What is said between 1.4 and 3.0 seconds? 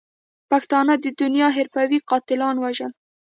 حرفوي قاتلاتو وژل.